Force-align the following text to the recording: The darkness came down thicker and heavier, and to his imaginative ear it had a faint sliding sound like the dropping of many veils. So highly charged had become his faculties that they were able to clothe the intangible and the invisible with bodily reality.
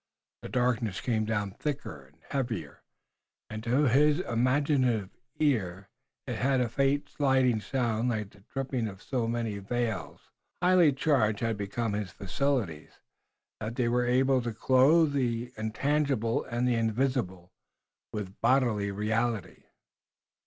The 0.41 0.49
darkness 0.49 0.99
came 0.99 1.25
down 1.25 1.51
thicker 1.51 2.05
and 2.07 2.17
heavier, 2.31 2.81
and 3.51 3.63
to 3.63 3.83
his 3.87 4.19
imaginative 4.21 5.11
ear 5.37 5.89
it 6.25 6.37
had 6.37 6.59
a 6.59 6.69
faint 6.69 7.07
sliding 7.07 7.61
sound 7.61 8.09
like 8.09 8.31
the 8.31 8.39
dropping 8.39 8.87
of 8.87 9.05
many 9.29 9.59
veils. 9.59 10.19
So 10.21 10.31
highly 10.65 10.91
charged 10.93 11.41
had 11.41 11.55
become 11.55 11.93
his 11.93 12.09
faculties 12.09 12.97
that 13.59 13.75
they 13.75 13.87
were 13.87 14.07
able 14.07 14.41
to 14.41 14.53
clothe 14.55 15.13
the 15.13 15.53
intangible 15.55 16.45
and 16.45 16.67
the 16.67 16.73
invisible 16.73 17.51
with 18.11 18.41
bodily 18.41 18.89
reality. 18.89 19.65